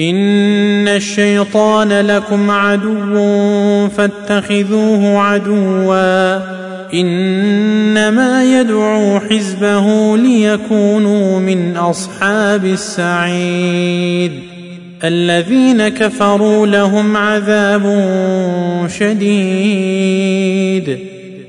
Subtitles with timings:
[0.00, 6.36] ان الشيطان لكم عدو فاتخذوه عدوا
[6.94, 14.30] انما يدعو حزبه ليكونوا من اصحاب السعير
[15.04, 17.82] الذين كفروا لهم عذاب
[18.98, 20.40] شديد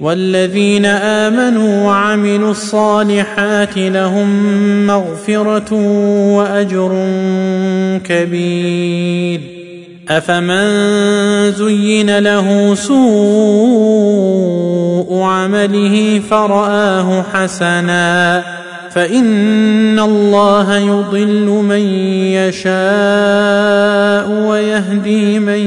[0.00, 4.28] والذين آمنوا وعملوا الصالحات لهم
[4.86, 5.74] مغفرة
[6.36, 7.06] وأجر
[8.04, 9.40] كبير.
[10.08, 13.00] أفمن زين له سوء
[15.22, 18.42] عمله فرآه حسنا.
[18.90, 21.80] فإن الله يضل من
[22.34, 25.66] يشاء ويهدي من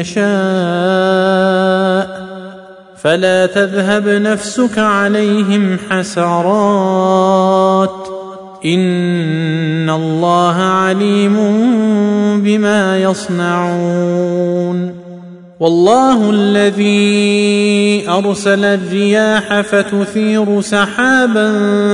[0.00, 2.15] يشاء.
[3.06, 7.90] فلا تذهب نفسك عليهم حسرات.
[8.64, 11.36] إن الله عليم
[12.44, 14.94] بما يصنعون.
[15.60, 21.50] والله الذي أرسل الرياح فتثير سحابا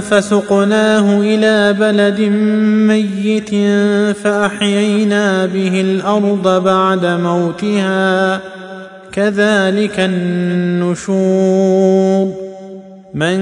[0.00, 2.20] فسقناه إلى بلد
[2.88, 3.50] ميت
[4.16, 8.40] فأحيينا به الأرض بعد موتها.
[9.16, 11.16] كذلك النشور.
[13.14, 13.38] من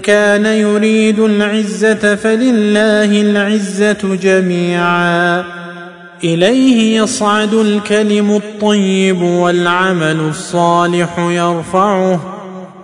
[0.00, 5.44] كان يريد العزة فلله العزة جميعا.
[6.24, 12.32] إليه يصعد الكلم الطيب والعمل الصالح يرفعه.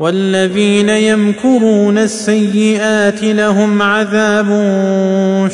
[0.01, 4.49] والذين يمكرون السيئات لهم عذاب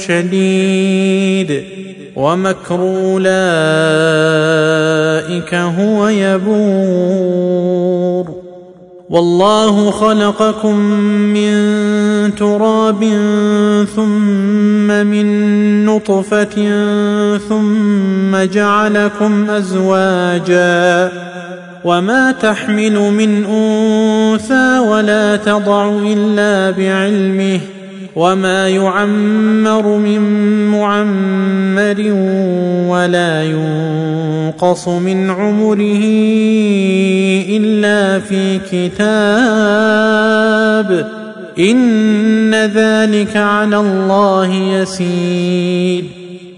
[0.09, 1.65] شديد.
[2.19, 3.25] ومكر أولئك
[5.55, 7.59] هو يبور.
[9.11, 10.77] والله خلقكم
[11.35, 11.55] من
[12.35, 13.05] تراب
[13.97, 15.27] ثم من
[15.87, 16.79] نطفة
[17.49, 21.13] ثم جعلكم أزواجا.
[21.85, 27.61] وما تحمل من أنثى ولا تضع إلا بعلمه.
[28.17, 30.21] وما يعمر من
[30.71, 32.13] معمر
[32.89, 36.05] ولا ينقص من عمره
[37.49, 39.59] إلا في كتاب
[41.59, 46.18] إن ذلك على الله يسير.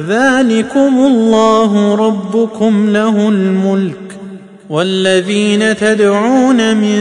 [0.00, 3.94] ذلكم الله ربكم له الملك
[4.68, 6.98] والذين تدعون من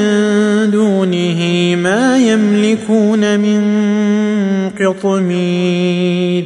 [0.71, 3.63] دونه ما يملكون من
[4.69, 6.45] قطمير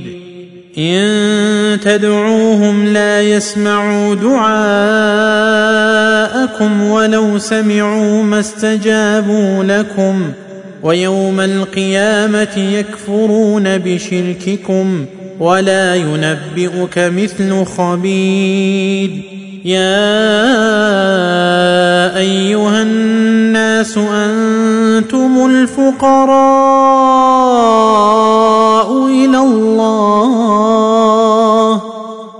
[0.77, 4.51] إن تدعوهم لا يسمعوا دعاءكم
[6.81, 10.31] ولو سمعوا ما استجابوا لكم
[10.83, 15.05] ويوم القيامة يكفرون بشرككم
[15.39, 19.09] ولا ينبئك مثل خبير.
[19.65, 20.17] يا
[22.17, 26.17] أيها الناس أنتم الفقراء
[29.07, 30.37] إلى الله.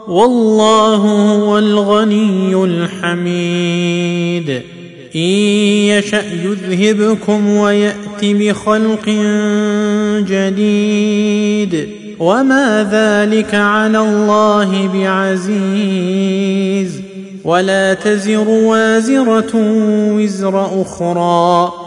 [0.07, 4.49] والله هو الغني الحميد.
[5.15, 9.09] إن يشأ يذهبكم ويات بخلق
[10.29, 11.96] جديد.
[12.19, 17.01] وما ذلك على الله بعزيز
[17.43, 19.51] ولا تزر وازره
[20.13, 21.86] وزر أخرى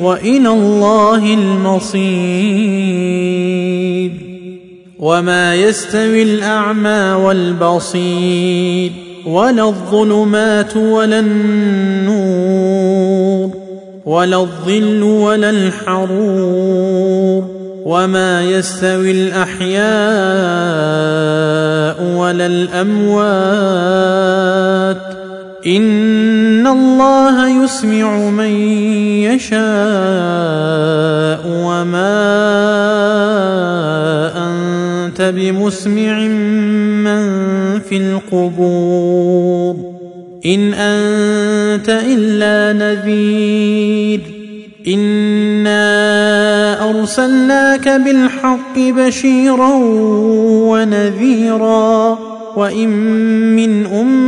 [0.00, 2.10] وإلى الله المصير.
[4.98, 8.92] وما يستوي الأعمى والبصير
[9.26, 12.78] ولا الظلمات ولا النور
[14.06, 17.58] ولا الظل ولا الحرور.
[17.88, 19.78] وما يستوي الأحياء
[22.16, 23.18] ولا الأموات
[25.66, 28.50] ان الله يسمع من
[29.26, 29.58] يشاء
[31.46, 32.18] وما
[34.36, 36.18] انت بمسمع
[37.04, 37.22] من
[37.80, 39.76] في القبور
[40.46, 44.20] ان انت الا نذير
[44.88, 45.80] انا
[46.90, 49.70] ارسلناك بالحق بشيرا
[50.70, 52.18] ونذيرا
[52.56, 52.88] وان
[53.56, 54.27] من امه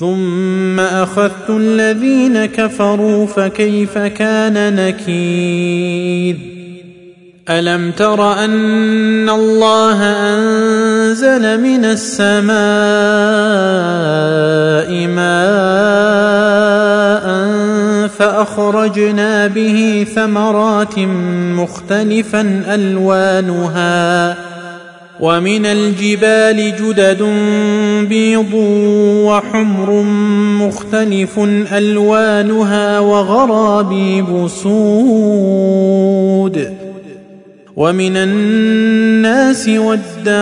[0.00, 6.36] ثم اخذت الذين كفروا فكيف كان نكير
[7.50, 12.56] الم تر ان الله انزل من السماء
[15.06, 16.46] ماء
[18.08, 24.36] فاخرجنا به ثمرات مختلفا الوانها
[25.20, 27.22] ومن الجبال جدد
[28.08, 28.54] بيض
[29.24, 30.02] وحمر
[30.62, 31.38] مختلف
[31.72, 35.76] ألوانها وغرابيب سود.
[37.76, 40.36] ومن الناس والدواب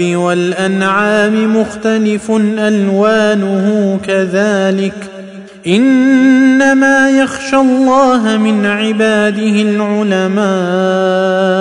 [0.00, 4.94] والأنعام مختلف ألوانه كذلك.
[5.66, 11.59] إنما يخشى الله من عباده العلماء.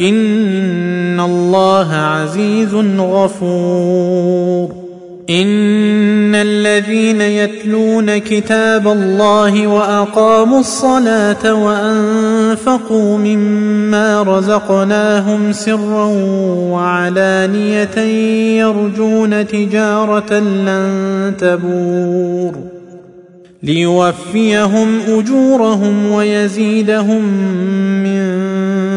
[0.00, 4.84] ان الله عزيز غفور
[5.30, 16.04] ان الذين يتلون كتاب الله واقاموا الصلاه وانفقوا مما رزقناهم سرا
[16.70, 17.98] وعلانيه
[18.58, 22.54] يرجون تجاره لن تبور
[23.62, 27.22] ليوفيهم اجورهم ويزيدهم
[28.02, 28.24] من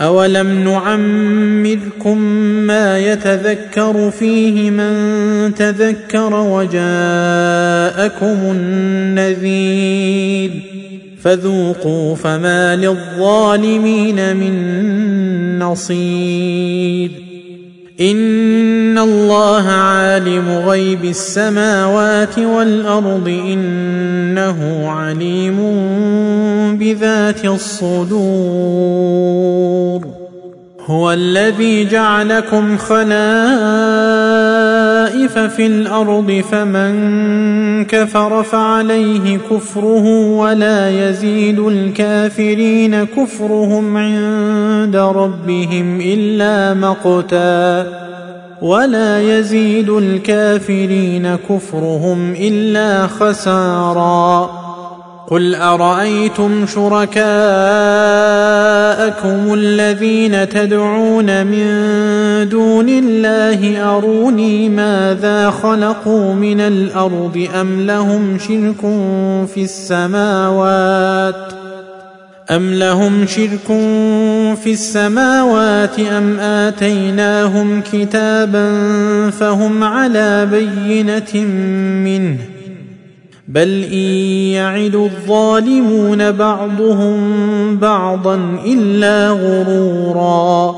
[0.00, 2.18] اولم نعمركم
[2.66, 6.76] ما يتذكر فيه من تذكر وجاءكم
[9.36, 10.50] النذير
[11.22, 17.27] فذوقوا فما للظالمين من نصير
[18.00, 25.56] ان الله عالم غيب السماوات والارض انه عليم
[26.78, 28.18] بذات الصدور
[30.88, 33.08] هو الذي جعلكم خلائف
[35.38, 47.86] في الأرض فمن كفر فعليه كفره ولا يزيد الكافرين كفرهم عند ربهم إلا مقتا
[48.62, 54.50] ولا يزيد الكافرين كفرهم إلا خسارا
[55.30, 56.66] قل أرأيتم
[58.88, 61.68] شركاءكم الذين تدعون من
[62.48, 68.80] دون الله أروني ماذا خلقوا من الأرض أم لهم شرك
[69.54, 71.52] في السماوات
[72.50, 73.66] أم لهم شرك
[74.62, 78.70] في السماوات أم آتيناهم كتابا
[79.30, 81.44] فهم على بينة
[82.04, 82.57] منه
[83.48, 84.08] بل إن
[84.52, 87.18] يعد الظالمون بعضهم
[87.78, 90.76] بعضا إلا غرورا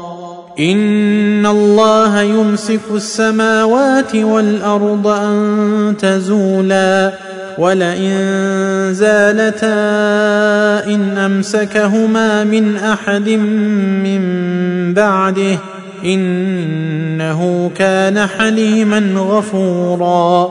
[0.59, 7.12] إن الله يمسك السماوات والأرض أن تزولا
[7.59, 8.15] ولئن
[8.93, 9.67] زالتا
[10.95, 14.23] إن أمسكهما من أحد من
[14.95, 15.59] بعده
[16.05, 20.50] إنه كان حليما غفورا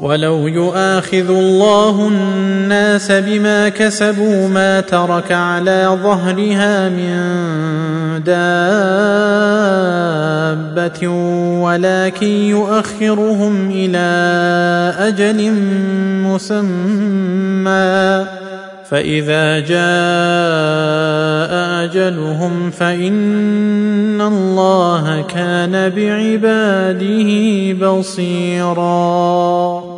[0.00, 7.14] ولو يؤاخذ الله الناس بما كسبوا ما ترك على ظهرها من
[8.24, 8.68] دابة
[11.62, 13.98] ولكن يؤخرهم إلى
[14.98, 15.52] أجل
[16.26, 17.64] مسمى.
[18.88, 19.74] فإذا جاء
[21.84, 29.93] أجلهم فإن الله كان بعباده بصيرا